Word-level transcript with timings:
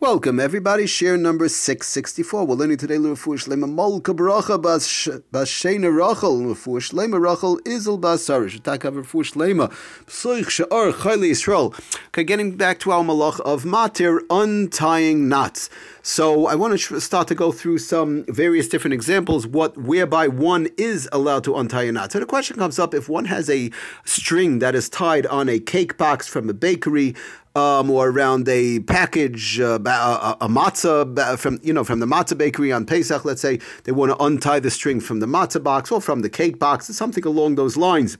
Welcome, 0.00 0.40
everybody. 0.40 0.86
Share 0.86 1.18
number 1.18 1.46
664. 1.46 2.46
We're 2.46 2.54
learning 2.54 2.78
today 2.78 2.96
L'Refuah 2.96 3.36
Shlema 3.36 3.70
Molka 3.70 4.16
Bracha 4.16 4.56
Bas 4.58 4.88
Shena 4.88 5.94
Rachel. 5.94 6.38
L'Refuah 6.38 6.80
Shlema 6.80 7.20
Rachel 7.20 7.58
Izel 7.66 8.00
Bas 8.00 8.26
Sarish. 8.26 8.56
Attack 8.56 8.84
of 8.84 8.96
L'Refuah 8.96 9.30
Shlema. 9.30 9.70
Psoich 10.06 10.46
Sha'ar 10.46 10.94
Chayli 10.94 11.32
Yisrael. 11.32 11.78
Okay, 12.06 12.24
getting 12.24 12.56
back 12.56 12.78
to 12.78 12.92
our 12.92 13.04
malach 13.04 13.40
of 13.40 13.64
Matir, 13.64 14.20
untying 14.30 15.28
knots. 15.28 15.68
So 16.02 16.46
I 16.46 16.54
want 16.54 16.80
to 16.80 16.98
start 16.98 17.28
to 17.28 17.34
go 17.34 17.52
through 17.52 17.76
some 17.76 18.24
various 18.26 18.68
different 18.68 18.94
examples, 18.94 19.46
what 19.46 19.76
whereby 19.76 20.28
one 20.28 20.68
is 20.78 21.10
allowed 21.12 21.44
to 21.44 21.56
untie 21.56 21.82
a 21.82 21.92
knot. 21.92 22.12
So 22.12 22.20
the 22.20 22.24
question 22.24 22.56
comes 22.56 22.78
up 22.78 22.94
if 22.94 23.10
one 23.10 23.26
has 23.26 23.50
a 23.50 23.70
string 24.06 24.60
that 24.60 24.74
is 24.74 24.88
tied 24.88 25.26
on 25.26 25.50
a 25.50 25.60
cake 25.60 25.98
box 25.98 26.26
from 26.26 26.48
a 26.48 26.54
bakery, 26.54 27.14
um, 27.54 27.90
or 27.90 28.08
around 28.08 28.48
a 28.48 28.80
package, 28.80 29.58
uh, 29.58 29.78
a, 29.84 30.36
a, 30.40 30.48
matzah 30.48 31.38
from 31.38 31.58
you 31.62 31.72
know 31.72 31.84
from 31.84 32.00
the 32.00 32.06
matzah 32.06 32.38
bakery 32.38 32.72
on 32.72 32.86
Pesach. 32.86 33.24
Let's 33.24 33.40
say 33.40 33.58
they 33.84 33.92
want 33.92 34.12
to 34.12 34.22
untie 34.22 34.60
the 34.60 34.70
string 34.70 35.00
from 35.00 35.20
the 35.20 35.26
matzah 35.26 35.62
box 35.62 35.90
or 35.90 36.00
from 36.00 36.22
the 36.22 36.30
cake 36.30 36.58
box, 36.58 36.88
or 36.88 36.92
something 36.92 37.24
along 37.24 37.56
those 37.56 37.76
lines. 37.76 38.16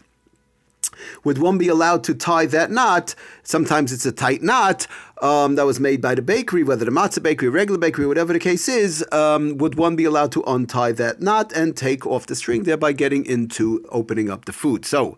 Would 1.24 1.38
one 1.38 1.58
be 1.58 1.68
allowed 1.68 2.04
to 2.04 2.14
tie 2.14 2.46
that 2.46 2.70
knot? 2.70 3.14
Sometimes 3.42 3.92
it's 3.92 4.04
a 4.04 4.12
tight 4.12 4.42
knot 4.42 4.86
um, 5.22 5.54
that 5.54 5.64
was 5.64 5.80
made 5.80 6.02
by 6.02 6.14
the 6.14 6.22
bakery, 6.22 6.62
whether 6.62 6.84
the 6.84 6.90
matzah 6.90 7.22
bakery, 7.22 7.48
regular 7.48 7.78
bakery, 7.78 8.06
whatever 8.06 8.32
the 8.32 8.38
case 8.38 8.68
is. 8.68 9.04
Um, 9.12 9.56
would 9.58 9.76
one 9.76 9.96
be 9.96 10.04
allowed 10.04 10.32
to 10.32 10.42
untie 10.46 10.92
that 10.92 11.20
knot 11.20 11.52
and 11.52 11.76
take 11.76 12.06
off 12.06 12.26
the 12.26 12.34
string, 12.34 12.64
thereby 12.64 12.92
getting 12.92 13.24
into 13.24 13.86
opening 13.90 14.30
up 14.30 14.44
the 14.44 14.52
food? 14.52 14.84
So 14.84 15.16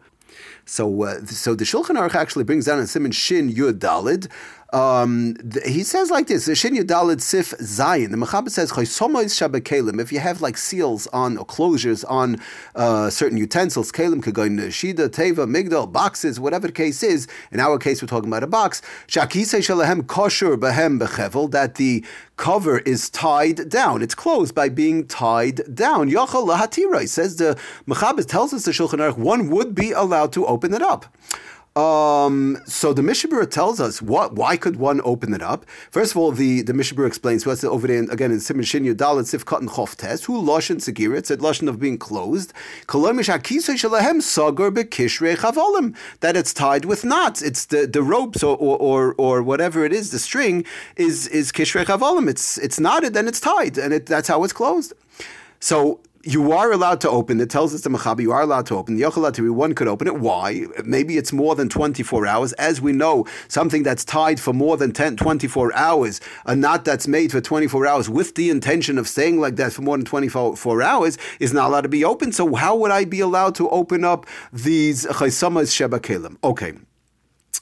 so, 0.65 1.03
uh, 1.03 1.25
so 1.27 1.55
the 1.55 1.65
Shulchan 1.65 1.97
Aruch 1.97 2.15
actually 2.15 2.45
brings 2.45 2.67
down 2.67 2.79
a 2.79 2.87
Simon 2.87 3.13
Shin 3.13 3.53
Yud 3.53 3.79
Dalid. 3.79 4.31
Um, 4.73 5.37
he 5.67 5.83
says 5.83 6.11
like 6.11 6.27
this: 6.29 6.45
Shin 6.59 6.75
Yudalid 6.75 7.21
Sif 7.21 7.51
Zayin. 7.59 8.11
The 8.11 8.17
Mechaber 8.17 8.51
says. 8.51 8.73
If 8.73 10.13
you 10.13 10.19
have 10.19 10.41
like 10.41 10.57
seals 10.57 11.07
on 11.09 11.37
or 11.37 11.47
closures 11.47 12.05
on 12.09 12.41
uh, 12.75 13.11
certain 13.11 13.37
utensils, 13.37 13.93
kalim 13.93 14.23
could 14.23 14.35
go 14.35 14.49
shida, 14.49 15.09
teva, 15.09 15.47
migdal, 15.47 15.91
boxes, 15.91 16.41
whatever 16.41 16.67
the 16.69 16.73
case 16.73 17.03
is. 17.03 17.27
In 17.51 17.61
our 17.61 17.79
case, 17.79 18.03
we're 18.03 18.09
talking 18.09 18.29
about 18.29 18.43
a 18.43 18.47
box. 18.47 18.81
Shakise 19.09 19.59
shalahem 19.61 20.07
kosher 20.07 20.57
behem 20.57 20.99
bechevel. 20.99 21.51
That 21.51 21.75
the 21.77 22.05
cover 22.37 22.79
is 22.81 23.11
tied 23.11 23.69
down. 23.69 24.03
It's 24.03 24.15
closed 24.15 24.55
by 24.55 24.69
being 24.69 25.07
tied 25.07 25.75
down. 25.75 26.11
Yachal 26.11 26.49
lahatira. 26.49 27.07
Says 27.09 27.37
the 27.37 27.59
Mechaber 27.87 28.27
tells 28.27 28.53
us 28.53 28.65
the 28.65 28.73
Shulchan 28.73 28.99
Aruch 28.99 29.19
one 29.19 29.51
would 29.51 29.75
be 29.75 29.93
allowed 29.93 30.33
to 30.33 30.47
open 30.47 30.73
it 30.75 30.83
up. 30.83 31.07
Um, 31.75 32.59
so 32.67 32.93
the 32.93 33.03
Mishnah 33.03 33.31
Berurah 33.31 33.51
tells 33.51 33.81
us 33.81 34.03
what 34.03 34.35
why 34.35 34.59
could 34.59 34.77
one 34.77 35.01
open 35.05 35.33
it 35.33 35.41
up? 35.41 35.65
First 35.91 36.13
of 36.13 36.19
all, 36.19 36.31
the, 36.31 36.61
the 36.61 36.75
Mishnah 36.75 36.99
Berurah 36.99 37.07
explains 37.07 37.47
what's 37.47 37.65
over 37.65 37.87
there 37.87 38.03
again 38.11 38.31
in 38.31 38.41
Simon 38.41 38.65
Shin 38.65 38.87
and 38.87 39.27
Sif 39.27 39.47
Cotton 39.47 39.69
Chof 39.69 40.25
who 40.25 40.43
Lashon 40.43 40.77
Segir, 40.77 41.17
it 41.17 41.27
said 41.27 41.39
Lashon 41.39 41.69
of 41.69 41.81
being 41.81 41.97
closed. 41.97 42.53
That 46.21 46.37
it's 46.37 46.53
tied 46.53 46.85
with 46.85 47.05
knots. 47.05 47.43
It's 47.43 47.65
the, 47.67 47.87
the 47.87 48.03
ropes 48.03 48.43
or, 48.43 48.57
or, 48.59 48.79
or, 48.79 49.15
or 49.15 49.43
whatever 49.43 49.87
it 49.87 49.95
is, 49.95 50.11
the 50.11 50.19
string 50.19 50.67
is 50.97 51.27
is 51.29 51.53
Kishrei 51.53 51.85
Chavolim. 51.85 52.29
It's 52.29 52.59
it's 52.59 52.79
knotted 52.79 53.17
and 53.17 53.29
it's 53.29 53.41
tied, 53.41 53.79
and 53.79 53.95
it, 53.95 54.07
that's 54.07 54.29
how 54.29 54.45
it's 54.45 54.53
closed. 54.53 54.93
So 55.61 56.01
you 56.25 56.53
are 56.53 56.71
allowed 56.73 57.01
to 57.01 57.11
open. 57.11 57.41
It 57.41 57.51
tells 57.51 57.75
us 57.75 57.81
the 57.81 57.91
Mechaber 57.91 58.21
you 58.21 58.33
are 58.33 58.43
allowed 58.43 58.67
to 58.67 58.77
open. 58.77 58.97
The 58.97 59.03
Yochalatiri, 59.03 59.51
one 59.51 59.75
could 59.75 59.89
open 59.89 60.07
it. 60.07 60.19
Why? 60.19 60.67
Maybe 60.85 61.17
it's 61.17 61.33
more 61.33 61.55
than 61.55 61.69
24 61.69 62.27
hours. 62.27 62.53
As 62.55 62.81
we 62.81 62.93
know, 62.93 63.27
something 63.49 63.83
that's 63.83 64.05
tied 64.05 64.39
for 64.39 64.53
more 64.53 64.77
than 64.77 64.93
10, 64.93 65.17
24 65.17 65.75
hours, 65.75 66.21
a 66.47 66.55
knot 66.55 66.85
that's 66.85 67.09
made 67.09 67.33
for 67.33 67.41
24 67.41 67.87
hours 67.87 68.09
with 68.09 68.35
the 68.37 68.51
intention 68.51 68.99
of 68.99 69.09
staying 69.09 69.41
like 69.41 69.57
that 69.57 69.73
for 69.73 69.83
more 69.83 69.97
than 69.97 70.07
24 70.07 70.83
hours 70.83 71.19
is 71.41 71.53
not 71.53 71.69
allowed 71.69 71.83
to 71.83 71.89
be 71.89 72.05
open. 72.05 72.33
So 72.33 72.55
how 72.55 72.77
would 72.77 72.91
I 72.91 73.05
be 73.05 73.21
allowed 73.21 73.55
to 73.57 73.69
open 73.71 74.05
up 74.05 74.27
these 74.53 75.07
chaysamas 75.07 75.75
sheba 75.75 76.01
Okay 76.45 76.75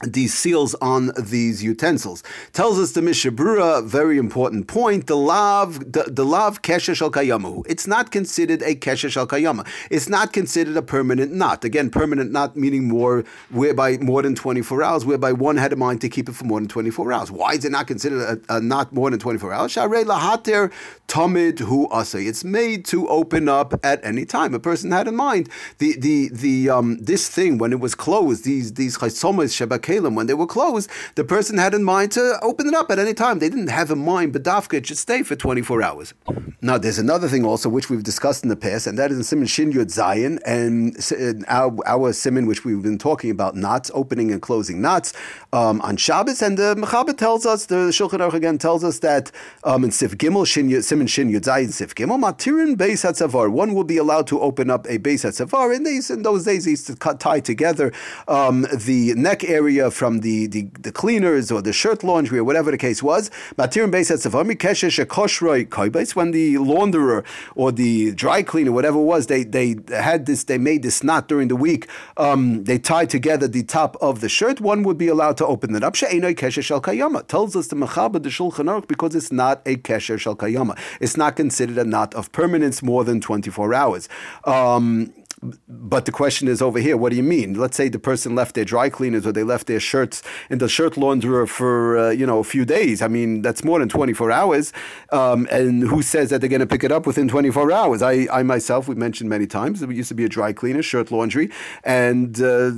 these 0.02 0.32
seals 0.32 0.74
on 0.76 1.12
these 1.18 1.62
utensils. 1.62 2.22
Tells 2.52 2.78
us 2.78 2.92
the 2.92 3.02
Mishnah 3.02 3.32
Berurah, 3.32 3.84
very 3.84 4.16
important 4.16 4.66
point, 4.66 5.06
the 5.06 5.16
lav, 5.16 5.92
the, 5.92 6.04
the 6.04 6.24
lav 6.24 6.62
kesha 6.62 6.94
shal 6.94 7.10
kayamu. 7.10 7.64
It's 7.68 7.86
not 7.86 8.10
considered 8.10 8.62
a 8.62 8.74
kesha 8.74 9.10
shal 9.10 9.26
kayama. 9.26 9.66
It's 9.90 10.08
not 10.08 10.32
considered 10.32 10.76
a 10.76 10.82
permanent 10.82 11.32
knot. 11.32 11.64
Again, 11.64 11.90
permanent 11.90 12.32
knot 12.32 12.56
meaning 12.56 12.88
more, 12.88 13.24
whereby 13.50 13.98
more 13.98 14.22
than 14.22 14.34
24 14.34 14.82
hours, 14.82 15.04
whereby 15.04 15.32
one 15.32 15.56
had 15.56 15.72
a 15.72 15.76
mind 15.76 16.00
to 16.00 16.08
keep 16.08 16.28
it 16.28 16.32
for 16.34 16.44
more 16.44 16.60
than 16.60 16.68
24 16.68 17.12
hours. 17.12 17.30
Why 17.30 17.52
is 17.52 17.64
it 17.66 17.72
not 17.72 17.86
considered 17.86 18.42
a, 18.48 18.56
a 18.56 18.60
knot 18.60 18.92
more 18.92 19.10
than 19.10 19.18
24 19.18 19.52
hours? 19.52 19.74
Sharei 19.74 20.06
lahater 20.06 20.72
tamid 21.08 21.58
hu 21.58 21.88
asay. 21.88 22.26
It's 22.26 22.44
made 22.44 22.86
to 22.86 23.06
open 23.08 23.48
up 23.48 23.74
at 23.84 24.02
any 24.02 24.24
time. 24.24 24.54
A 24.54 24.60
person 24.60 24.92
had 24.92 25.08
in 25.08 25.16
mind 25.16 25.50
the, 25.76 25.94
the, 25.98 26.30
the, 26.32 26.70
um, 26.70 26.96
this 26.98 27.28
thing 27.28 27.58
when 27.58 27.72
it 27.72 27.80
was 27.80 27.94
closed, 27.94 28.44
these, 28.44 28.74
these 28.74 28.96
chaysomas 28.96 29.52
shebakeh 29.54 29.89
kalim, 29.90 30.14
when 30.14 30.26
they 30.26 30.34
were 30.34 30.46
closed, 30.46 30.90
the 31.14 31.24
person 31.24 31.58
had 31.58 31.74
in 31.74 31.84
mind 31.84 32.12
to 32.12 32.38
open 32.42 32.66
it 32.66 32.74
up 32.74 32.90
at 32.90 32.98
any 32.98 33.14
time. 33.14 33.38
They 33.38 33.48
didn't 33.48 33.68
have 33.68 33.90
in 33.90 33.98
mind 33.98 34.34
Badafka 34.34 34.74
it 34.74 34.86
should 34.86 34.98
stay 34.98 35.22
for 35.22 35.36
24 35.36 35.82
hours. 35.82 36.14
Now, 36.62 36.78
there's 36.78 36.98
another 36.98 37.28
thing 37.28 37.44
also 37.44 37.68
which 37.68 37.88
we've 37.88 38.02
discussed 38.02 38.42
in 38.42 38.50
the 38.50 38.56
past, 38.56 38.86
and 38.86 38.98
that 38.98 39.10
is 39.10 39.16
in 39.16 39.24
Simon 39.24 39.46
Shin 39.46 39.72
Yud 39.72 39.86
Zayin, 39.86 40.38
and 40.44 40.96
uh, 41.12 41.44
our, 41.48 41.76
our 41.86 42.12
Simon, 42.12 42.46
which 42.46 42.64
we've 42.64 42.82
been 42.82 42.98
talking 42.98 43.30
about 43.30 43.56
knots, 43.56 43.90
opening 43.94 44.30
and 44.30 44.42
closing 44.42 44.80
knots 44.80 45.12
um, 45.52 45.80
on 45.82 45.96
Shabbos. 45.96 46.42
And 46.42 46.56
the 46.56 46.74
Mechaber 46.76 47.16
tells 47.16 47.46
us, 47.46 47.66
the 47.66 47.90
Shulchan 47.90 48.20
Aruch 48.20 48.34
again 48.34 48.58
tells 48.58 48.84
us 48.84 49.00
that 49.00 49.30
um, 49.64 49.84
in 49.84 49.90
Sif 49.90 50.16
Gimel, 50.16 50.46
Shin, 50.46 50.82
Simon 50.82 51.06
Shin 51.06 51.30
Yud 51.30 51.42
Zayin, 51.42 51.72
Sif 51.72 51.94
Gimel, 51.94 52.20
Matirin 52.20 52.76
Beis 52.76 53.04
HaTzavar, 53.04 53.50
one 53.50 53.74
will 53.74 53.84
be 53.84 53.96
allowed 53.96 54.26
to 54.28 54.40
open 54.40 54.70
up 54.70 54.86
a 54.86 54.98
Beis 54.98 55.24
HaTzavar. 55.24 55.74
In, 55.74 55.84
these, 55.84 56.10
in 56.10 56.22
those 56.22 56.44
days, 56.44 56.64
he 56.64 56.72
used 56.72 56.86
to 56.86 56.96
cut, 56.96 57.20
tie 57.20 57.40
together 57.40 57.92
um, 58.28 58.66
the 58.74 59.14
neck 59.14 59.44
area 59.44 59.90
from 59.90 60.20
the, 60.20 60.46
the, 60.46 60.68
the 60.80 60.92
cleaners 60.92 61.50
or 61.50 61.62
the 61.62 61.72
shirt 61.72 62.04
laundry 62.04 62.38
or 62.38 62.44
whatever 62.44 62.70
the 62.70 62.78
case 62.78 63.02
was. 63.02 63.30
Matirin 63.56 63.90
Beis 63.90 64.10
Hatzavar, 64.10 64.48
Mikeshesh 64.48 65.04
Koshroi 65.06 65.66
Koibes, 65.66 66.14
when 66.14 66.30
the 66.30 66.54
launderer 66.56 67.24
or 67.54 67.72
the 67.72 68.12
dry 68.12 68.42
cleaner, 68.42 68.72
whatever 68.72 68.98
it 68.98 69.04
was, 69.04 69.26
they, 69.26 69.44
they 69.44 69.76
had 69.88 70.26
this, 70.26 70.44
they 70.44 70.58
made 70.58 70.82
this 70.82 71.02
knot 71.02 71.28
during 71.28 71.48
the 71.48 71.56
week. 71.56 71.88
Um, 72.16 72.64
they 72.64 72.78
tied 72.78 73.10
together 73.10 73.48
the 73.48 73.62
top 73.62 73.96
of 74.00 74.20
the 74.20 74.28
shirt. 74.28 74.60
One 74.60 74.82
would 74.84 74.98
be 74.98 75.08
allowed 75.08 75.39
to 75.40 75.46
open 75.46 75.74
it 75.74 75.82
up. 75.82 75.94
Tells 75.94 77.56
us 77.56 77.66
the 77.68 77.76
Mechaber 77.76 78.22
the 78.22 78.28
Shulchan 78.28 78.66
Aruch 78.66 78.86
because 78.86 79.14
it's 79.14 79.32
not 79.32 79.62
a 79.66 79.76
kesher 79.76 80.18
shal 80.18 80.36
kayama. 80.36 80.78
It's 81.00 81.16
not 81.16 81.36
considered 81.36 81.78
a 81.78 81.84
knot 81.84 82.14
of 82.14 82.30
permanence 82.32 82.82
more 82.82 83.04
than 83.04 83.20
24 83.20 83.74
hours. 83.74 84.08
Um, 84.44 85.12
but 85.42 86.04
the 86.04 86.12
question 86.12 86.48
is 86.48 86.60
over 86.60 86.78
here, 86.78 86.96
what 86.96 87.10
do 87.10 87.16
you 87.16 87.22
mean? 87.22 87.54
Let's 87.54 87.76
say 87.76 87.88
the 87.88 87.98
person 87.98 88.34
left 88.34 88.54
their 88.54 88.64
dry 88.64 88.90
cleaners 88.90 89.26
or 89.26 89.32
they 89.32 89.42
left 89.42 89.66
their 89.66 89.80
shirts 89.80 90.22
in 90.50 90.58
the 90.58 90.68
shirt 90.68 90.94
launderer 90.94 91.48
for, 91.48 91.98
uh, 91.98 92.10
you 92.10 92.26
know, 92.26 92.40
a 92.40 92.44
few 92.44 92.66
days. 92.66 93.00
I 93.00 93.08
mean, 93.08 93.40
that's 93.40 93.64
more 93.64 93.78
than 93.78 93.88
24 93.88 94.30
hours. 94.30 94.72
Um, 95.12 95.48
and 95.50 95.82
who 95.82 96.02
says 96.02 96.28
that 96.30 96.40
they're 96.40 96.50
going 96.50 96.60
to 96.60 96.66
pick 96.66 96.84
it 96.84 96.92
up 96.92 97.06
within 97.06 97.26
24 97.26 97.72
hours? 97.72 98.02
I, 98.02 98.26
I 98.30 98.42
myself, 98.42 98.86
we 98.86 98.94
mentioned 98.94 99.30
many 99.30 99.46
times, 99.46 99.80
it 99.82 99.90
used 99.90 100.10
to 100.10 100.14
be 100.14 100.24
a 100.24 100.28
dry 100.28 100.52
cleaner, 100.52 100.82
shirt 100.82 101.10
laundry. 101.10 101.50
And, 101.84 102.38
uh, 102.40 102.72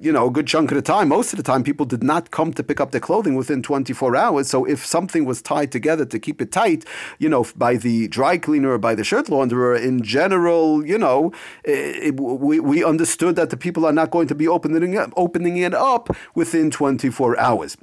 you 0.00 0.10
know, 0.10 0.26
a 0.26 0.30
good 0.30 0.48
chunk 0.48 0.72
of 0.72 0.74
the 0.74 0.82
time, 0.82 1.08
most 1.08 1.32
of 1.32 1.36
the 1.36 1.44
time, 1.44 1.62
people 1.62 1.86
did 1.86 2.02
not 2.02 2.32
come 2.32 2.52
to 2.54 2.64
pick 2.64 2.80
up 2.80 2.90
their 2.90 3.00
clothing 3.00 3.36
within 3.36 3.62
24 3.62 4.16
hours. 4.16 4.48
So 4.48 4.64
if 4.64 4.84
something 4.84 5.24
was 5.24 5.40
tied 5.40 5.70
together 5.70 6.04
to 6.06 6.18
keep 6.18 6.42
it 6.42 6.50
tight, 6.50 6.84
you 7.20 7.28
know, 7.28 7.46
by 7.54 7.76
the 7.76 8.08
dry 8.08 8.38
cleaner 8.38 8.72
or 8.72 8.78
by 8.78 8.96
the 8.96 9.04
shirt 9.04 9.26
launderer, 9.26 9.80
in 9.80 10.02
general, 10.02 10.84
you 10.84 10.98
know, 10.98 11.32
it, 11.62 12.07
we, 12.10 12.60
we 12.60 12.84
understood 12.84 13.36
that 13.36 13.50
the 13.50 13.56
people 13.56 13.84
are 13.86 13.92
not 13.92 14.10
going 14.10 14.28
to 14.28 14.34
be 14.34 14.48
opening 14.48 14.96
opening 15.16 15.56
it 15.58 15.74
up 15.74 16.08
within 16.34 16.70
24 16.70 17.38
hours. 17.38 17.76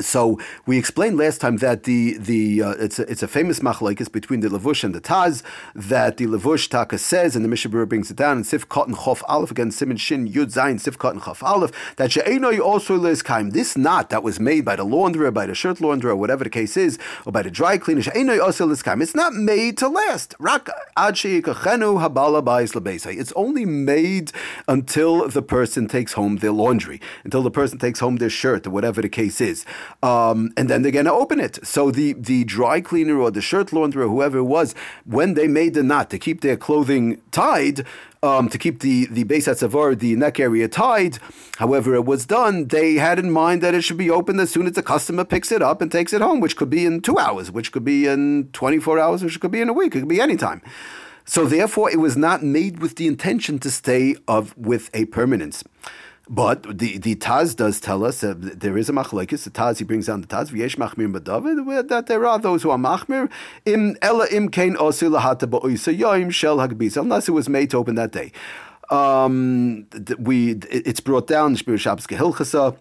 So 0.00 0.40
we 0.66 0.76
explained 0.76 1.18
last 1.18 1.40
time 1.40 1.58
that 1.58 1.84
the 1.84 2.16
the 2.18 2.62
uh, 2.62 2.70
it's 2.72 2.98
a, 2.98 3.10
it's 3.10 3.22
a 3.22 3.28
famous 3.28 3.60
machlokes 3.60 4.10
between 4.10 4.40
the 4.40 4.48
levush 4.48 4.82
and 4.82 4.94
the 4.94 5.00
taz 5.00 5.42
that 5.74 6.16
the 6.16 6.26
levush 6.26 6.68
taka 6.68 6.98
says 6.98 7.36
and 7.36 7.44
the 7.44 7.48
Mishnah 7.48 7.70
Berurah 7.70 7.88
brings 7.88 8.10
it 8.10 8.16
down 8.16 8.38
and 8.38 8.46
Sif 8.46 8.68
Cotton 8.68 8.94
Chof 8.94 9.22
Aleph 9.28 9.52
again 9.52 9.70
Simon 9.70 9.96
Shin 9.96 10.28
Yud 10.28 10.52
Zayin 10.52 10.80
Sif 10.80 10.98
Cotton 10.98 11.20
Chof 11.20 11.42
Aleph 11.42 11.94
that 11.96 12.10
she'enoi 12.10 12.58
also 12.58 12.98
kaim. 13.22 13.50
This 13.50 13.76
knot 13.76 14.10
that 14.10 14.24
was 14.24 14.40
made 14.40 14.64
by 14.64 14.76
the 14.76 14.84
launderer 14.84 15.32
by 15.32 15.46
the 15.46 15.54
shirt 15.54 15.78
launderer 15.78 16.16
whatever 16.16 16.42
the 16.42 16.50
case 16.50 16.76
is 16.76 16.98
or 17.24 17.30
by 17.30 17.42
the 17.42 17.50
dry 17.50 17.78
cleaner 17.78 18.02
she'enoi 18.02 18.40
also 18.40 18.74
kaim. 18.74 19.00
It's 19.00 19.14
not 19.14 19.32
made 19.34 19.78
to 19.78 19.88
last. 19.88 20.34
Rak 20.40 20.68
ad 20.96 21.14
habala 21.14 22.42
ba'is 22.42 23.06
it's 23.06 23.32
only 23.36 23.64
made 23.64 24.32
until 24.66 25.28
the 25.28 25.42
person 25.42 25.86
takes 25.86 26.14
home 26.14 26.36
their 26.36 26.52
laundry 26.52 27.00
until 27.22 27.42
the 27.42 27.50
person 27.50 27.78
takes 27.78 28.00
home 28.00 28.16
their 28.16 28.30
shirt 28.30 28.66
or 28.66 28.70
whatever 28.70 29.00
the 29.00 29.08
case 29.08 29.40
is. 29.40 29.64
Um, 30.02 30.52
and 30.56 30.68
then 30.68 30.82
they're 30.82 30.92
going 30.92 31.04
to 31.06 31.12
open 31.12 31.40
it. 31.40 31.58
So 31.66 31.90
the, 31.90 32.14
the 32.14 32.44
dry 32.44 32.80
cleaner 32.80 33.18
or 33.18 33.30
the 33.30 33.40
shirt 33.40 33.68
launderer, 33.68 34.08
whoever 34.08 34.38
it 34.38 34.44
was, 34.44 34.74
when 35.04 35.34
they 35.34 35.48
made 35.48 35.74
the 35.74 35.82
knot 35.82 36.10
to 36.10 36.18
keep 36.18 36.40
their 36.40 36.56
clothing 36.56 37.20
tied, 37.30 37.84
um, 38.22 38.48
to 38.48 38.56
keep 38.56 38.80
the 38.80 39.06
the 39.10 39.24
base 39.24 39.46
atzavar, 39.46 39.98
the 39.98 40.16
neck 40.16 40.40
area 40.40 40.66
tied. 40.66 41.18
However, 41.58 41.94
it 41.94 42.06
was 42.06 42.24
done. 42.24 42.68
They 42.68 42.94
had 42.94 43.18
in 43.18 43.30
mind 43.30 43.62
that 43.62 43.74
it 43.74 43.82
should 43.82 43.98
be 43.98 44.10
opened 44.10 44.40
as 44.40 44.50
soon 44.50 44.66
as 44.66 44.72
the 44.72 44.82
customer 44.82 45.24
picks 45.24 45.52
it 45.52 45.60
up 45.60 45.82
and 45.82 45.92
takes 45.92 46.14
it 46.14 46.22
home, 46.22 46.40
which 46.40 46.56
could 46.56 46.70
be 46.70 46.86
in 46.86 47.02
two 47.02 47.18
hours, 47.18 47.50
which 47.52 47.70
could 47.70 47.84
be 47.84 48.06
in 48.06 48.48
twenty 48.54 48.78
four 48.78 48.98
hours, 48.98 49.22
which 49.22 49.38
could 49.40 49.50
be 49.50 49.60
in 49.60 49.68
a 49.68 49.74
week. 49.74 49.94
It 49.94 50.00
could 50.00 50.08
be 50.08 50.22
any 50.22 50.36
time. 50.36 50.62
So 51.26 51.44
therefore, 51.46 51.90
it 51.90 51.98
was 51.98 52.16
not 52.16 52.42
made 52.42 52.80
with 52.80 52.96
the 52.96 53.06
intention 53.06 53.58
to 53.58 53.70
stay 53.70 54.16
of 54.26 54.56
with 54.56 54.88
a 54.94 55.04
permanence. 55.06 55.62
But 56.28 56.78
the, 56.78 56.96
the 56.96 57.16
Taz 57.16 57.54
does 57.54 57.80
tell 57.80 58.02
us 58.04 58.24
uh, 58.24 58.34
there 58.36 58.78
is 58.78 58.88
a 58.88 58.92
machlekes. 58.92 59.44
The 59.44 59.50
Taz 59.50 59.78
he 59.78 59.84
brings 59.84 60.06
down 60.06 60.22
the 60.22 60.26
Taz 60.26 60.50
v'yesh 60.50 60.76
machmir 60.76 61.12
b'david 61.12 61.88
that 61.88 62.06
there 62.06 62.26
are 62.26 62.38
those 62.38 62.62
who 62.62 62.70
are 62.70 62.78
machmir 62.78 63.30
im 63.66 63.96
ela 64.00 64.26
im 64.28 64.48
kain 64.48 64.74
osu 64.76 65.10
lahata 65.10 65.48
ba'oisa 65.48 65.96
yoim 65.96 66.30
shel 66.30 66.56
hagbisa 66.56 67.02
unless 67.02 67.28
it 67.28 67.32
was 67.32 67.48
made 67.48 67.70
to 67.70 67.76
open 67.76 67.94
that 67.96 68.12
day. 68.12 68.32
Um, 68.90 69.86
we 70.18 70.52
it's 70.70 71.00
brought 71.00 71.26
down 71.26 71.56
Shmiras 71.56 71.80
Shabbos 71.80 72.06
Kehilchasa 72.06 72.78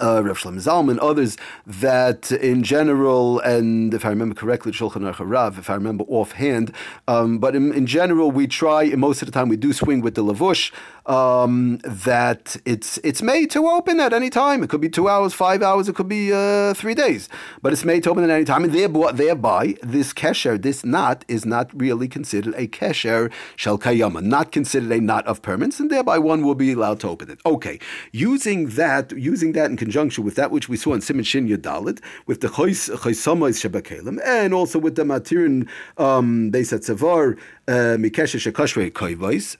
uh, 0.00 0.22
Rav 0.22 0.38
Shlomo 0.38 0.60
Zalman, 0.62 0.98
others, 1.00 1.36
that 1.66 2.30
in 2.32 2.62
general, 2.62 3.40
and 3.40 3.94
if 3.94 4.04
I 4.04 4.10
remember 4.10 4.34
correctly, 4.34 4.72
Shulchan 4.72 5.10
Aruch 5.10 5.20
Rav, 5.20 5.58
if 5.58 5.70
I 5.70 5.74
remember 5.74 6.04
offhand, 6.08 6.72
um, 7.08 7.38
but 7.38 7.54
in, 7.54 7.72
in, 7.72 7.86
general, 7.86 8.30
we 8.30 8.46
try, 8.46 8.84
most 8.90 9.22
of 9.22 9.26
the 9.26 9.32
time 9.32 9.48
we 9.48 9.56
do 9.56 9.72
swing 9.72 10.00
with 10.00 10.14
the 10.14 10.22
lavush, 10.24 10.72
um, 11.06 11.78
that 11.84 12.56
it's 12.64 12.98
it's 13.04 13.22
made 13.22 13.50
to 13.52 13.66
open 13.68 14.00
at 14.00 14.12
any 14.12 14.30
time. 14.30 14.62
It 14.62 14.70
could 14.70 14.80
be 14.80 14.88
two 14.88 15.08
hours, 15.08 15.32
five 15.32 15.62
hours, 15.62 15.88
it 15.88 15.94
could 15.94 16.08
be 16.08 16.32
uh, 16.32 16.74
three 16.74 16.94
days, 16.94 17.28
but 17.62 17.72
it's 17.72 17.84
made 17.84 18.02
to 18.04 18.10
open 18.10 18.24
at 18.24 18.30
any 18.30 18.44
time. 18.44 18.64
And 18.64 18.72
thereby, 18.72 19.12
thereby 19.12 19.76
this 19.82 20.12
kesher, 20.12 20.60
this 20.60 20.84
knot, 20.84 21.24
is 21.28 21.46
not 21.46 21.70
really 21.74 22.08
considered 22.08 22.54
a 22.56 22.66
kesher 22.66 23.32
shel 23.54 23.78
kayama, 23.78 24.22
not 24.22 24.52
considered 24.52 24.92
a 24.92 25.00
knot 25.00 25.26
of 25.26 25.42
permanence, 25.42 25.78
and 25.80 25.90
thereby 25.90 26.18
one 26.18 26.44
will 26.44 26.54
be 26.54 26.72
allowed 26.72 27.00
to 27.00 27.08
open 27.08 27.30
it. 27.30 27.40
Okay, 27.46 27.78
using 28.12 28.70
that, 28.70 29.12
using 29.12 29.52
that 29.52 29.70
in 29.70 29.76
conjunction 29.76 30.24
with 30.24 30.34
that 30.34 30.50
which 30.50 30.68
we 30.68 30.76
saw 30.76 30.94
in 30.94 31.00
Simon 31.00 31.24
Shin 31.24 31.48
Yadalit, 31.48 32.00
with 32.26 32.40
the 32.40 32.48
Chaysamais 32.48 33.56
Shabakalim, 33.60 34.20
and 34.24 34.52
also 34.52 34.78
with 34.78 34.96
the 34.96 35.04
Matirin 35.04 35.68
um, 35.98 36.50
Beisat 36.50 36.84
Savar, 36.84 37.38
uh, 37.68 37.96
Mikesha 37.96 38.38
Shekashre 38.40 38.90
Koivais, 38.90 39.56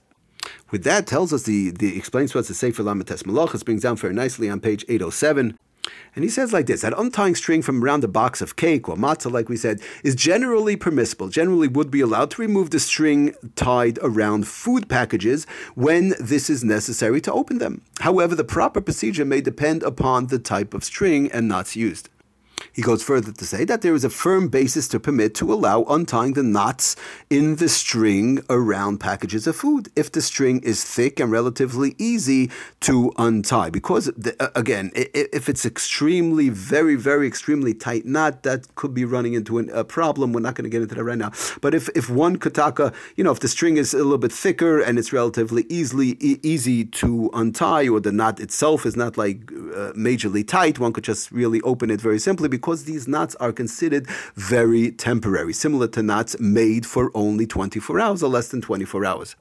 with 0.71 0.83
that 0.83 1.07
tells 1.07 1.33
us 1.33 1.43
the, 1.43 1.71
the 1.71 1.97
explains 1.97 2.31
to 2.31 2.39
us 2.39 2.47
the 2.47 2.53
Sefer 2.53 2.83
Lamates 2.83 3.23
Malachas 3.23 3.63
brings 3.63 3.83
down 3.83 3.95
very 3.95 4.13
nicely 4.13 4.49
on 4.49 4.59
page 4.59 4.83
807. 4.87 5.57
And 6.15 6.23
he 6.23 6.29
says 6.29 6.51
like 6.51 6.65
this 6.65 6.81
that 6.81 6.97
untying 6.97 7.35
string 7.35 7.61
from 7.61 7.83
around 7.83 8.03
a 8.03 8.07
box 8.07 8.41
of 8.41 8.55
cake 8.55 8.89
or 8.89 8.95
matzah, 8.95 9.31
like 9.31 9.49
we 9.49 9.57
said, 9.57 9.81
is 10.03 10.15
generally 10.15 10.75
permissible, 10.75 11.29
generally 11.29 11.67
would 11.67 11.91
be 11.91 12.01
allowed 12.01 12.31
to 12.31 12.41
remove 12.41 12.71
the 12.71 12.79
string 12.79 13.33
tied 13.55 13.99
around 14.01 14.47
food 14.47 14.89
packages 14.89 15.45
when 15.75 16.13
this 16.19 16.49
is 16.49 16.63
necessary 16.63 17.21
to 17.21 17.31
open 17.31 17.59
them. 17.59 17.81
However, 17.99 18.35
the 18.35 18.43
proper 18.43 18.81
procedure 18.81 19.25
may 19.25 19.41
depend 19.41 19.83
upon 19.83 20.27
the 20.27 20.39
type 20.39 20.73
of 20.73 20.83
string 20.83 21.31
and 21.31 21.47
knots 21.47 21.75
used. 21.75 22.09
He 22.77 22.83
goes 22.83 23.01
further 23.01 23.31
to 23.31 23.43
say 23.43 23.65
that 23.65 23.81
there 23.81 23.95
is 23.95 24.03
a 24.03 24.09
firm 24.09 24.49
basis 24.49 24.87
to 24.89 24.99
permit 24.99 25.33
to 25.35 25.51
allow 25.51 25.81
untying 25.85 26.33
the 26.33 26.43
knots 26.43 26.95
in 27.27 27.55
the 27.55 27.69
string 27.69 28.39
around 28.51 28.99
packages 28.99 29.47
of 29.47 29.55
food 29.55 29.89
if 29.95 30.11
the 30.11 30.21
string 30.21 30.59
is 30.59 30.83
thick 30.83 31.19
and 31.19 31.31
relatively 31.31 31.95
easy 31.97 32.51
to 32.81 33.11
untie. 33.17 33.71
Because, 33.71 34.05
the, 34.15 34.51
again, 34.55 34.91
if 34.93 35.49
it's 35.49 35.65
extremely, 35.65 36.49
very, 36.49 36.93
very 36.93 37.25
extremely 37.25 37.73
tight 37.73 38.05
knot, 38.05 38.43
that 38.43 38.75
could 38.75 38.93
be 38.93 39.05
running 39.05 39.33
into 39.33 39.57
an, 39.57 39.71
a 39.71 39.83
problem. 39.83 40.31
We're 40.31 40.41
not 40.41 40.53
going 40.53 40.65
to 40.65 40.69
get 40.69 40.83
into 40.83 40.93
that 40.93 41.03
right 41.03 41.17
now. 41.17 41.31
But 41.61 41.73
if, 41.73 41.89
if 41.95 42.11
one 42.11 42.37
kataka, 42.37 42.93
you 43.15 43.23
know, 43.23 43.31
if 43.31 43.39
the 43.39 43.47
string 43.47 43.77
is 43.77 43.95
a 43.95 43.97
little 43.97 44.19
bit 44.19 44.31
thicker 44.31 44.79
and 44.79 44.99
it's 44.99 45.11
relatively 45.11 45.65
easily 45.67 46.15
e- 46.19 46.39
easy 46.43 46.85
to 46.85 47.31
untie, 47.33 47.87
or 47.89 47.99
the 47.99 48.11
knot 48.11 48.39
itself 48.39 48.85
is 48.85 48.95
not 48.95 49.17
like 49.17 49.51
uh, 49.51 49.93
majorly 49.93 50.47
tight, 50.47 50.77
one 50.77 50.93
could 50.93 51.05
just 51.05 51.31
really 51.31 51.59
open 51.61 51.89
it 51.89 51.99
very 51.99 52.19
simply 52.19 52.47
because 52.47 52.66
because 52.67 52.83
these 52.83 53.07
knots 53.07 53.33
are 53.35 53.53
considered 53.53 54.05
very 54.35 54.91
temporary, 54.91 55.53
similar 55.53 55.87
to 55.87 56.03
knots 56.03 56.37
made 56.37 56.85
for 56.85 57.11
only 57.15 57.47
24 57.47 57.97
hours 57.97 58.21
or 58.21 58.27
less 58.27 58.49
than 58.49 58.59
24 58.59 59.05
hours. 59.05 59.37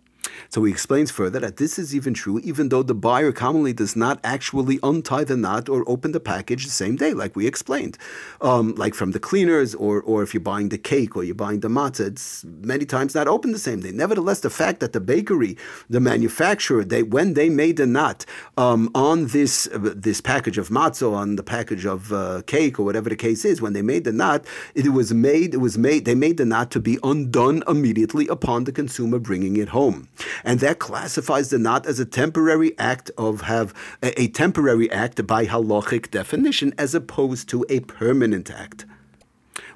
So 0.48 0.64
he 0.64 0.72
explains 0.72 1.10
further 1.10 1.40
that 1.40 1.56
this 1.56 1.78
is 1.78 1.94
even 1.94 2.14
true 2.14 2.40
even 2.42 2.68
though 2.68 2.82
the 2.82 2.94
buyer 2.94 3.32
commonly 3.32 3.72
does 3.72 3.96
not 3.96 4.20
actually 4.22 4.78
untie 4.82 5.24
the 5.24 5.36
knot 5.36 5.68
or 5.68 5.84
open 5.88 6.12
the 6.12 6.20
package 6.20 6.64
the 6.64 6.70
same 6.70 6.96
day, 6.96 7.12
like 7.12 7.36
we 7.36 7.46
explained. 7.46 7.98
Um, 8.40 8.74
like 8.76 8.94
from 8.94 9.10
the 9.12 9.18
cleaners, 9.18 9.74
or, 9.74 10.00
or 10.00 10.22
if 10.22 10.32
you're 10.32 10.40
buying 10.40 10.68
the 10.68 10.78
cake 10.78 11.16
or 11.16 11.24
you're 11.24 11.34
buying 11.34 11.60
the 11.60 11.68
matzah, 11.68 12.08
it's 12.08 12.44
many 12.44 12.84
times 12.84 13.14
not 13.14 13.28
open 13.28 13.52
the 13.52 13.58
same 13.58 13.80
day. 13.80 13.90
Nevertheless, 13.90 14.40
the 14.40 14.50
fact 14.50 14.80
that 14.80 14.92
the 14.92 15.00
bakery, 15.00 15.56
the 15.90 16.00
manufacturer, 16.00 16.84
they 16.84 17.02
when 17.02 17.34
they 17.34 17.48
made 17.48 17.76
the 17.76 17.86
knot 17.86 18.24
um, 18.56 18.90
on 18.94 19.28
this 19.28 19.66
uh, 19.68 19.92
this 19.94 20.20
package 20.20 20.58
of 20.58 20.68
matzah, 20.68 21.12
on 21.12 21.36
the 21.36 21.42
package 21.42 21.84
of 21.84 22.12
uh, 22.12 22.42
cake 22.46 22.78
or 22.78 22.84
whatever 22.84 23.08
the 23.08 23.16
case 23.16 23.44
is, 23.44 23.60
when 23.60 23.72
they 23.72 23.82
made 23.82 24.04
the 24.04 24.12
knot, 24.12 24.44
it 24.74 24.88
was 24.92 25.12
made, 25.12 25.54
it 25.54 25.58
was 25.58 25.76
made, 25.76 26.04
they 26.04 26.14
made 26.14 26.36
the 26.36 26.44
knot 26.44 26.70
to 26.70 26.80
be 26.80 26.98
undone 27.02 27.62
immediately 27.66 28.26
upon 28.28 28.64
the 28.64 28.72
consumer 28.72 29.18
bringing 29.18 29.56
it 29.56 29.68
home 29.68 30.08
and 30.44 30.60
that 30.60 30.78
classifies 30.78 31.50
the 31.50 31.58
knot 31.58 31.86
as 31.86 31.98
a 32.00 32.04
temporary 32.04 32.76
act 32.78 33.10
of 33.16 33.42
have 33.42 33.74
a, 34.02 34.20
a 34.20 34.28
temporary 34.28 34.90
act 34.90 35.26
by 35.26 35.46
halachic 35.46 36.10
definition 36.10 36.74
as 36.78 36.94
opposed 36.94 37.48
to 37.48 37.64
a 37.68 37.80
permanent 37.80 38.50
act. 38.50 38.84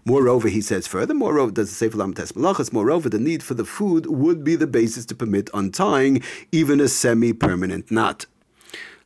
Moreover, 0.05 0.49
he 0.49 0.61
says 0.61 0.87
further, 0.87 1.15
moreover, 1.15 1.53
does 1.53 1.69
the 1.69 1.75
Sefer 1.75 1.99
Lamates 1.99 2.33
Malachas, 2.33 2.73
moreover, 2.73 3.09
the 3.09 3.19
need 3.19 3.43
for 3.43 3.55
the 3.55 3.65
food 3.65 4.07
would 4.07 4.43
be 4.43 4.57
the 4.57 4.67
basis 4.67 5.05
to 5.07 5.15
permit 5.15 5.51
untying 5.53 6.23
even 6.51 6.81
a 6.81 6.89
semi-permanent 6.89 7.91
knot. 7.91 8.27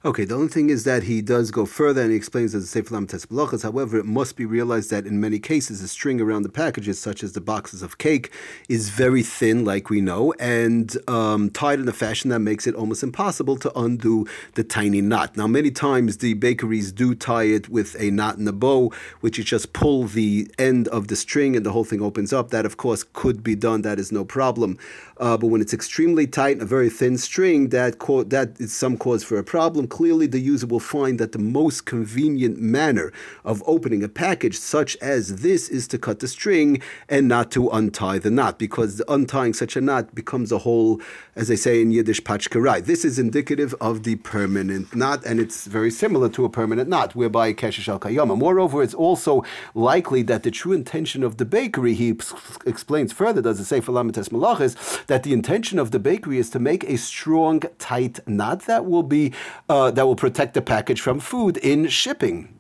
Okay, 0.07 0.27
the 0.27 0.35
only 0.35 0.49
thing 0.49 0.69
is 0.69 0.85
that 0.85 1.05
he 1.05 1.23
does 1.23 1.51
go 1.51 1.65
further 1.65 2.03
and 2.03 2.11
he 2.11 2.17
explains 2.19 2.53
that 2.53 2.59
the 2.59 2.67
Sefer 2.67 2.93
Lam 2.93 3.07
Tesbalachas. 3.07 3.63
However, 3.63 3.97
it 3.97 4.05
must 4.05 4.37
be 4.37 4.45
realized 4.45 4.91
that 4.91 5.07
in 5.07 5.19
many 5.19 5.39
cases, 5.39 5.81
the 5.81 5.89
string 5.89 6.21
around 6.21 6.43
the 6.43 6.51
packages, 6.51 6.99
such 6.99 7.23
as 7.23 7.33
the 7.33 7.41
boxes 7.41 7.81
of 7.83 7.97
cake, 7.97 8.31
is 8.69 8.91
very 8.91 9.23
thin, 9.23 9.65
like 9.65 9.89
we 9.89 10.03
know, 10.03 10.35
and 10.39 10.99
um, 11.09 11.49
tied 11.49 11.81
in 11.81 11.89
a 11.89 11.93
fashion 11.95 12.29
that 12.29 12.41
makes 12.41 12.67
it 12.67 12.75
almost 12.75 13.03
impossible 13.03 13.57
to 13.57 13.73
undo 13.79 14.27
the 14.57 14.63
tiny 14.63 15.01
knot. 15.01 15.39
Now, 15.39 15.47
many 15.47 15.71
times 15.71 16.19
the 16.19 16.35
bakeries 16.35 16.93
do 16.93 17.15
tie 17.15 17.45
it 17.45 17.71
with 17.71 17.97
a 17.99 18.11
knot 18.11 18.37
in 18.37 18.47
a 18.47 18.53
bow, 18.53 18.93
which 19.23 19.39
you 19.39 19.45
just 19.45 19.73
pull 19.73 20.05
the 20.05 20.51
end 20.59 20.87
of 20.89 21.09
the 21.09 21.17
string 21.17 21.57
and 21.57 21.65
the 21.65 21.73
whole 21.73 21.85
thing 21.85 22.03
opens 22.03 22.31
up. 22.31 22.51
That, 22.51 22.67
of 22.67 22.77
course, 22.77 23.07
could 23.15 23.43
be 23.43 23.55
done. 23.55 23.81
That 23.81 23.99
is 23.99 24.13
no 24.13 24.27
problem. 24.27 24.77
Uh, 25.17 25.39
but 25.39 25.47
when 25.47 25.63
it's 25.63 25.73
extremely 25.73 26.27
tight 26.27 26.57
and 26.57 26.63
a 26.63 26.67
very 26.67 26.91
thin 26.91 27.17
string, 27.17 27.71
that 27.71 28.01
co- 28.01 28.25
that 28.25 28.61
is 28.61 28.77
some 28.77 28.99
cause 28.99 29.25
for 29.25 29.39
a 29.39 29.45
problem. 29.45 29.87
Clearly, 29.95 30.27
the 30.27 30.41
user 30.41 30.67
will 30.67 30.81
find 30.81 31.21
that 31.21 31.31
the 31.31 31.39
most 31.39 31.87
convenient 31.87 32.59
manner 32.61 33.13
of 33.45 33.63
opening 33.65 34.03
a 34.03 34.09
package 34.09 34.59
such 34.59 34.97
as 34.97 35.37
this 35.37 35.69
is 35.69 35.87
to 35.87 35.99
cut 35.99 36.19
the 36.19 36.27
string 36.27 36.83
and 37.09 37.29
not 37.29 37.53
to 37.53 37.69
untie 37.69 38.19
the 38.19 38.29
knot, 38.29 38.59
because 38.59 39.01
untying 39.07 39.55
such 39.55 39.77
a 39.77 39.81
knot 39.81 40.13
becomes 40.13 40.51
a 40.51 40.59
whole, 40.59 41.01
as 41.37 41.47
they 41.47 41.55
say 41.55 41.81
in 41.81 41.93
Yiddish, 41.93 42.23
pachkarai. 42.25 42.85
This 42.85 43.05
is 43.05 43.21
indicative 43.21 43.73
of 43.81 44.03
the 44.03 44.17
permanent 44.17 44.97
knot, 44.97 45.25
and 45.25 45.39
it's 45.39 45.67
very 45.67 45.93
similar 45.93 46.29
to 46.31 46.45
a 46.45 46.49
permanent 46.49 46.89
knot, 46.89 47.15
whereby 47.15 47.53
keshesh 47.53 47.87
al 47.89 48.01
kayama. 48.01 48.37
Moreover, 48.37 48.83
it's 48.83 48.95
also 48.95 49.45
likely 49.77 50.23
that 50.23 50.43
the 50.43 50.51
true 50.51 50.73
intention 50.73 51.23
of 51.23 51.37
the 51.37 51.45
bakery, 51.45 51.95
he 51.95 52.19
explains 52.67 53.13
further, 53.13 53.41
does 53.41 53.61
it 53.61 53.67
say 53.67 53.81
for 53.81 53.93
malachis, 53.93 55.07
that 55.07 55.23
the 55.23 55.33
intention 55.33 55.79
of 55.79 55.93
the 55.93 56.01
bakery 56.01 56.39
is 56.39 56.51
to 56.51 56.59
make 56.59 56.83
a 56.83 56.97
strong, 56.97 57.61
tight 57.79 58.19
knot 58.27 58.63
that 58.63 58.87
will 58.87 59.05
be 59.05 59.33
uh, 59.69 59.84
Uh, 59.85 59.91
that 59.91 60.07
will 60.07 60.17
protect 60.17 60.55
the 60.55 60.63
package 60.63 60.99
from 60.99 61.21
food 61.21 61.59
in 61.59 61.87
shipping. 61.89 62.59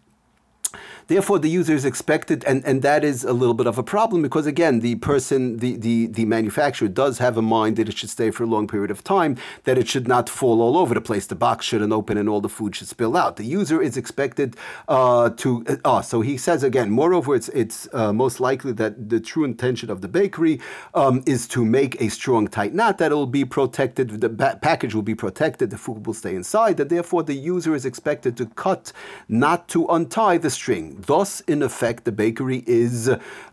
Therefore, 1.07 1.39
the 1.39 1.51
user 1.51 1.75
is 1.75 1.85
expected, 1.85 2.45
and, 2.45 2.65
and 2.65 2.81
that 2.83 3.05
is 3.05 3.25
a 3.25 3.33
little 3.33 3.55
bit 3.55 3.67
of 3.67 3.77
a 3.77 3.83
problem 3.83 4.23
because, 4.23 4.47
again, 4.47 4.81
the 4.81 4.95
person, 4.97 5.59
the, 5.59 5.77
the, 5.77 6.07
the 6.07 6.25
manufacturer 6.25 6.89
does 6.89 7.19
have 7.19 7.37
a 7.37 7.43
mind 7.43 7.77
that 7.77 7.89
it 7.89 7.99
should 7.99 8.11
stay 8.11 8.31
for 8.31 8.45
a 8.45 8.47
long 8.47 8.67
period 8.67 8.91
of 8.91 9.05
time, 9.05 9.37
that 9.65 9.77
it 9.77 9.87
should 9.87 10.09
not 10.09 10.29
fall 10.31 10.63
all 10.63 10.79
over 10.79 10.95
the 10.95 11.01
place. 11.01 11.27
The 11.27 11.35
box 11.35 11.67
shouldn't 11.67 11.93
open 11.93 12.17
and 12.17 12.29
all 12.29 12.41
the 12.41 12.49
food 12.49 12.75
should 12.75 12.89
spill 12.89 13.17
out. 13.17 13.37
The 13.37 13.45
user 13.45 13.83
is 13.83 13.97
expected 13.97 14.57
uh, 14.89 15.31
to, 15.31 15.65
uh, 15.69 15.77
oh, 15.85 16.01
so 16.01 16.23
he 16.23 16.37
says 16.37 16.63
again, 16.63 16.91
moreover, 16.91 17.35
it's, 17.35 17.49
it's 17.51 17.87
uh, 17.93 18.13
most 18.13 18.41
likely 18.41 18.73
that 18.73 19.11
the 19.11 19.21
true 19.21 19.45
intention 19.45 19.91
of 19.91 20.01
the 20.01 20.09
bakery 20.09 20.61
um, 20.95 21.23
is 21.27 21.47
to 21.49 21.65
make 21.65 22.01
a 22.01 22.09
strong, 22.09 22.49
tight 22.49 22.75
knot 22.75 22.99
that 22.99 23.13
will 23.13 23.27
be 23.27 23.45
protected, 23.45 24.21
the 24.21 24.29
ba- 24.29 24.59
package 24.63 24.95
will 24.95 25.03
be 25.03 25.15
protected, 25.15 25.71
the 25.71 25.79
food 25.79 26.07
will 26.07 26.15
stay 26.15 26.35
inside, 26.35 26.77
that 26.79 26.89
therefore 26.89 27.23
the 27.23 27.35
user 27.35 27.75
is 27.75 27.85
expected 27.85 28.37
to 28.37 28.47
cut, 28.47 28.93
not 29.29 29.69
to 29.69 29.87
untie 29.89 30.39
the 30.39 30.51
string. 30.51 30.94
Thus, 30.97 31.41
in 31.41 31.63
effect, 31.63 32.05
the 32.05 32.13
bakery 32.13 32.63
is 32.67 33.11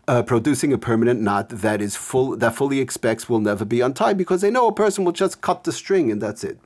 uh, 0.08 0.22
producing 0.22 0.72
a 0.72 0.78
permanent 0.78 1.20
knot 1.20 1.48
that 1.48 1.80
is 1.80 1.96
full 1.96 2.36
that 2.36 2.54
fully 2.54 2.80
expects 2.80 3.28
will 3.28 3.40
never 3.40 3.64
be 3.64 3.80
untied 3.80 4.16
because 4.16 4.40
they 4.40 4.50
know 4.50 4.68
a 4.68 4.72
person 4.72 5.04
will 5.04 5.12
just 5.12 5.40
cut 5.40 5.64
the 5.64 5.72
string 5.72 6.10
and 6.10 6.20
that's 6.20 6.44
it. 6.44 6.58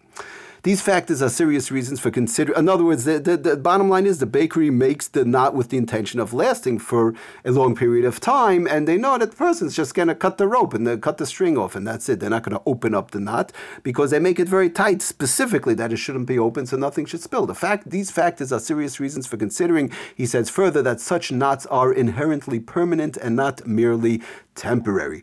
These 0.66 0.82
factors 0.82 1.22
are 1.22 1.28
serious 1.28 1.70
reasons 1.70 2.00
for 2.00 2.10
considering. 2.10 2.58
In 2.58 2.68
other 2.68 2.82
words, 2.82 3.04
the, 3.04 3.20
the, 3.20 3.36
the 3.36 3.56
bottom 3.56 3.88
line 3.88 4.04
is 4.04 4.18
the 4.18 4.26
bakery 4.26 4.68
makes 4.68 5.06
the 5.06 5.24
knot 5.24 5.54
with 5.54 5.68
the 5.68 5.76
intention 5.76 6.18
of 6.18 6.34
lasting 6.34 6.80
for 6.80 7.14
a 7.44 7.52
long 7.52 7.76
period 7.76 8.04
of 8.04 8.18
time, 8.18 8.66
and 8.66 8.88
they 8.88 8.96
know 8.96 9.16
that 9.16 9.30
the 9.30 9.36
person's 9.36 9.76
just 9.76 9.94
going 9.94 10.08
to 10.08 10.14
cut 10.16 10.38
the 10.38 10.48
rope 10.48 10.74
and 10.74 10.88
uh, 10.88 10.96
cut 10.96 11.18
the 11.18 11.26
string 11.26 11.56
off, 11.56 11.76
and 11.76 11.86
that's 11.86 12.08
it. 12.08 12.18
They're 12.18 12.30
not 12.30 12.42
going 12.42 12.56
to 12.56 12.62
open 12.66 12.96
up 12.96 13.12
the 13.12 13.20
knot 13.20 13.52
because 13.84 14.10
they 14.10 14.18
make 14.18 14.40
it 14.40 14.48
very 14.48 14.68
tight 14.68 15.02
specifically 15.02 15.74
that 15.74 15.92
it 15.92 15.98
shouldn't 15.98 16.26
be 16.26 16.36
open 16.36 16.66
so 16.66 16.76
nothing 16.76 17.06
should 17.06 17.22
spill. 17.22 17.46
The 17.46 17.54
fact 17.54 17.90
these 17.90 18.10
factors 18.10 18.52
are 18.52 18.58
serious 18.58 18.98
reasons 18.98 19.28
for 19.28 19.36
considering. 19.36 19.92
He 20.16 20.26
says 20.26 20.50
further 20.50 20.82
that 20.82 21.00
such 21.00 21.30
knots 21.30 21.66
are 21.66 21.92
inherently 21.92 22.58
permanent 22.58 23.16
and 23.18 23.36
not 23.36 23.64
merely 23.68 24.20
temporary. 24.56 25.22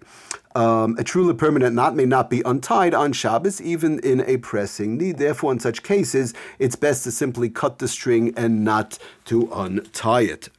Um, 0.56 0.96
a 1.00 1.04
truly 1.04 1.34
permanent 1.34 1.76
knot 1.76 1.96
may 1.96 2.06
not 2.06 2.30
be 2.30 2.42
untied 2.44 2.94
on 2.94 3.14
Shabbos, 3.14 3.62
even 3.62 4.00
in 4.00 4.22
a 4.22 4.38
pressing 4.38 4.98
need. 4.98 5.18
Therefore, 5.18 5.52
in 5.52 5.60
such 5.60 5.84
cases, 5.84 6.34
it's 6.60 6.76
best 6.76 7.04
to 7.06 7.12
simply 7.12 7.50
cut 7.50 7.80
the 7.80 7.88
string 7.88 8.34
and 8.38 8.64
not 8.64 9.00
to 9.26 9.50
untie 9.52 10.22
it. 10.22 10.50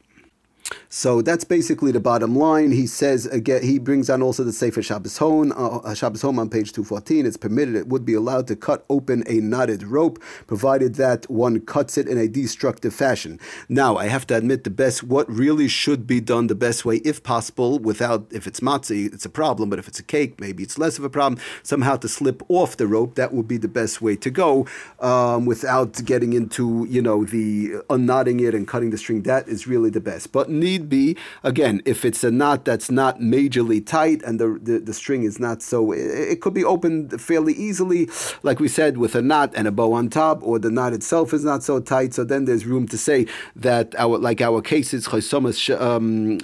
So 0.88 1.22
that's 1.22 1.44
basically 1.44 1.92
the 1.92 2.00
bottom 2.00 2.36
line. 2.36 2.72
He 2.72 2.86
says 2.86 3.26
again, 3.26 3.62
he 3.62 3.78
brings 3.78 4.08
on 4.08 4.22
also 4.22 4.44
the 4.44 4.52
Sefer 4.52 4.82
Shabbos 4.82 5.18
Home, 5.18 5.52
uh, 5.56 5.94
Shabbos 5.94 6.22
Home 6.22 6.38
on 6.38 6.48
page 6.48 6.72
214. 6.72 7.26
It's 7.26 7.36
permitted, 7.36 7.74
it 7.74 7.88
would 7.88 8.04
be 8.04 8.14
allowed 8.14 8.46
to 8.48 8.56
cut 8.56 8.84
open 8.88 9.24
a 9.26 9.34
knotted 9.40 9.82
rope, 9.84 10.22
provided 10.46 10.94
that 10.96 11.28
one 11.30 11.60
cuts 11.60 11.98
it 11.98 12.08
in 12.08 12.18
a 12.18 12.28
destructive 12.28 12.94
fashion. 12.94 13.38
Now, 13.68 13.96
I 13.96 14.06
have 14.08 14.26
to 14.28 14.36
admit 14.36 14.64
the 14.64 14.70
best, 14.70 15.02
what 15.02 15.28
really 15.28 15.68
should 15.68 16.06
be 16.06 16.20
done 16.20 16.46
the 16.46 16.54
best 16.54 16.84
way, 16.84 16.96
if 16.98 17.22
possible, 17.22 17.78
without, 17.78 18.26
if 18.30 18.46
it's 18.46 18.60
matzah, 18.60 19.12
it's 19.12 19.24
a 19.24 19.30
problem, 19.30 19.70
but 19.70 19.78
if 19.78 19.88
it's 19.88 19.98
a 19.98 20.02
cake, 20.02 20.40
maybe 20.40 20.62
it's 20.62 20.78
less 20.78 20.98
of 20.98 21.04
a 21.04 21.10
problem, 21.10 21.40
somehow 21.62 21.96
to 21.96 22.08
slip 22.08 22.42
off 22.48 22.76
the 22.76 22.86
rope, 22.86 23.14
that 23.14 23.32
would 23.32 23.48
be 23.48 23.56
the 23.56 23.68
best 23.68 24.00
way 24.00 24.16
to 24.16 24.30
go 24.30 24.66
um, 25.00 25.46
without 25.46 26.04
getting 26.04 26.32
into, 26.32 26.86
you 26.88 27.02
know, 27.02 27.24
the 27.24 27.74
unknotting 27.90 28.40
it 28.40 28.54
and 28.54 28.68
cutting 28.68 28.90
the 28.90 28.98
string. 28.98 29.22
That 29.22 29.48
is 29.48 29.66
really 29.66 29.90
the 29.90 30.00
best. 30.00 30.32
But 30.32 30.48
need 30.64 30.88
be, 30.88 31.16
again, 31.42 31.82
if 31.84 32.04
it's 32.04 32.24
a 32.24 32.30
knot 32.30 32.64
that's 32.64 32.90
not 32.90 33.20
majorly 33.20 33.84
tight 33.84 34.22
and 34.22 34.40
the, 34.40 34.58
the, 34.60 34.78
the 34.78 34.94
string 34.94 35.22
is 35.22 35.38
not 35.38 35.62
so, 35.62 35.92
it, 35.92 35.98
it, 36.32 36.40
could 36.40 36.54
be 36.54 36.64
opened 36.64 37.20
fairly 37.20 37.54
easily, 37.54 38.08
like 38.42 38.58
we 38.58 38.68
said, 38.68 38.98
with 38.98 39.14
a 39.14 39.22
knot 39.22 39.52
and 39.54 39.68
a 39.68 39.72
bow 39.72 39.92
on 39.92 40.08
top, 40.08 40.42
or 40.42 40.58
the 40.58 40.70
knot 40.70 40.92
itself 40.92 41.32
is 41.32 41.44
not 41.44 41.62
so 41.62 41.80
tight. 41.80 42.14
So 42.14 42.24
then 42.24 42.44
there's 42.46 42.66
room 42.66 42.86
to 42.88 42.98
say 42.98 43.26
that 43.56 43.94
our, 43.96 44.18
like 44.18 44.40
our 44.40 44.60
cases, 44.62 45.06
um, 45.06 46.38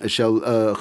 uh, 0.45 0.75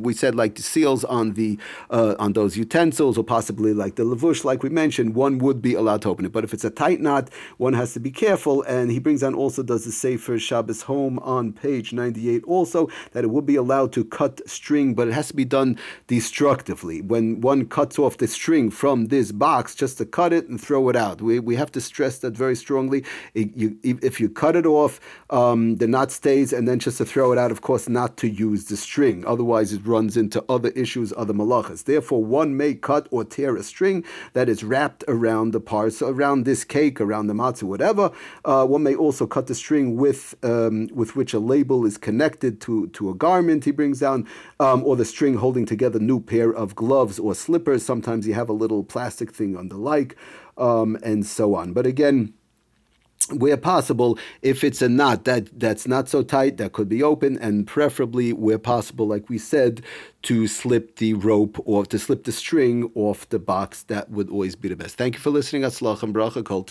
we 0.00 0.12
said 0.12 0.34
like 0.34 0.54
the 0.56 0.62
seals 0.62 1.04
on 1.04 1.32
the 1.34 1.58
uh, 1.90 2.14
on 2.18 2.32
those 2.32 2.56
utensils, 2.56 3.16
or 3.18 3.24
possibly 3.24 3.72
like 3.72 3.96
the 3.96 4.04
lavush, 4.04 4.44
like 4.44 4.62
we 4.62 4.68
mentioned, 4.68 5.14
one 5.14 5.38
would 5.38 5.62
be 5.62 5.74
allowed 5.74 6.02
to 6.02 6.08
open 6.08 6.24
it. 6.24 6.32
But 6.32 6.44
if 6.44 6.52
it's 6.52 6.64
a 6.64 6.70
tight 6.70 7.00
knot, 7.00 7.30
one 7.56 7.74
has 7.74 7.92
to 7.94 8.00
be 8.00 8.10
careful. 8.10 8.62
And 8.62 8.90
he 8.90 8.98
brings 8.98 9.22
on 9.22 9.34
also 9.34 9.62
does 9.62 9.84
the 9.84 9.92
Sefer 9.92 10.38
Shabbos 10.38 10.82
home 10.82 11.18
on 11.20 11.52
page 11.52 11.92
90 11.92 12.20
98 12.24 12.44
also 12.44 12.88
that 13.12 13.24
it 13.24 13.28
would 13.28 13.46
be 13.46 13.56
allowed 13.56 13.92
to 13.92 14.04
cut 14.04 14.40
string, 14.48 14.94
but 14.94 15.08
it 15.08 15.14
has 15.14 15.28
to 15.28 15.34
be 15.34 15.44
done 15.44 15.78
destructively. 16.06 17.00
When 17.00 17.40
one 17.40 17.66
cuts 17.66 17.98
off 17.98 18.18
the 18.18 18.26
string 18.26 18.70
from 18.70 19.06
this 19.06 19.32
box, 19.32 19.74
just 19.74 19.98
to 19.98 20.06
cut 20.06 20.32
it 20.32 20.48
and 20.48 20.60
throw 20.60 20.88
it 20.88 20.96
out. 20.96 21.20
We, 21.20 21.38
we 21.38 21.56
have 21.56 21.72
to 21.72 21.80
stress 21.80 22.18
that 22.18 22.36
very 22.36 22.56
strongly. 22.56 23.04
It, 23.34 23.56
you, 23.56 23.78
if 23.82 24.20
you 24.20 24.28
cut 24.28 24.56
it 24.56 24.66
off, 24.66 25.00
um, 25.30 25.76
the 25.76 25.86
knot 25.86 26.10
stays, 26.10 26.52
and 26.52 26.66
then 26.66 26.78
just 26.78 26.98
to 26.98 27.04
throw 27.04 27.32
it 27.32 27.38
out, 27.38 27.50
of 27.50 27.60
course, 27.60 27.88
not 27.88 28.16
to 28.18 28.28
use 28.28 28.66
the 28.66 28.76
string. 28.76 29.24
Otherwise, 29.26 29.72
it 29.72 29.86
runs 29.86 30.16
into 30.16 30.44
other 30.48 30.70
issues, 30.70 31.12
other 31.16 31.34
malachas. 31.34 31.84
Therefore, 31.84 32.24
one 32.24 32.56
may 32.56 32.74
cut 32.74 33.08
or 33.10 33.24
tear 33.24 33.56
a 33.56 33.62
string 33.62 34.04
that 34.32 34.48
is 34.48 34.64
wrapped 34.64 35.04
around 35.08 35.52
the 35.52 35.60
parts, 35.60 36.02
around 36.02 36.44
this 36.44 36.64
cake, 36.64 37.00
around 37.00 37.26
the 37.26 37.34
matzah, 37.34 37.64
whatever. 37.64 38.10
Uh, 38.44 38.66
one 38.66 38.82
may 38.82 38.94
also 38.94 39.26
cut 39.26 39.46
the 39.46 39.54
string 39.54 39.96
with 39.96 40.34
um, 40.42 40.88
with 40.92 41.16
which 41.16 41.34
a 41.34 41.38
label 41.38 41.84
is 41.84 41.98
connected 42.04 42.60
to, 42.60 42.86
to 42.88 43.10
a 43.10 43.14
garment 43.14 43.64
he 43.64 43.72
brings 43.72 43.98
down, 43.98 44.28
um, 44.60 44.84
or 44.84 44.94
the 44.94 45.04
string 45.04 45.34
holding 45.34 45.66
together 45.66 45.98
new 45.98 46.20
pair 46.20 46.50
of 46.54 46.76
gloves 46.76 47.18
or 47.18 47.34
slippers. 47.34 47.84
Sometimes 47.84 48.28
you 48.28 48.34
have 48.34 48.50
a 48.50 48.52
little 48.62 48.84
plastic 48.84 49.32
thing 49.34 49.56
on 49.56 49.68
the 49.68 49.76
like, 49.76 50.14
um, 50.56 50.96
and 51.02 51.26
so 51.26 51.56
on. 51.56 51.72
But 51.72 51.86
again, 51.86 52.34
where 53.30 53.56
possible, 53.56 54.18
if 54.42 54.62
it's 54.62 54.82
a 54.82 54.88
knot 54.88 55.24
that 55.24 55.58
that's 55.58 55.86
not 55.86 56.08
so 56.08 56.22
tight, 56.22 56.58
that 56.58 56.72
could 56.72 56.88
be 56.88 57.02
open, 57.02 57.38
and 57.38 57.66
preferably 57.66 58.32
where 58.32 58.58
possible, 58.58 59.06
like 59.06 59.30
we 59.30 59.38
said, 59.38 59.82
to 60.22 60.46
slip 60.46 60.96
the 60.96 61.14
rope 61.14 61.56
or 61.64 61.86
to 61.86 61.98
slip 61.98 62.24
the 62.24 62.32
string 62.32 62.90
off 62.94 63.28
the 63.30 63.38
box. 63.38 63.82
That 63.84 64.10
would 64.10 64.28
always 64.30 64.56
be 64.56 64.68
the 64.68 64.76
best. 64.76 64.96
Thank 64.96 65.14
you 65.14 65.20
for 65.20 65.30
listening. 65.30 65.62
Aslach 65.62 66.02
and 66.02 66.14
bracha, 66.14 66.44
Kol 66.44 66.64